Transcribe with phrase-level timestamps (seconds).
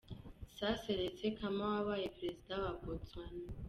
[0.55, 3.41] Sir Seretse Khama wabaye Perezida wa Botswana.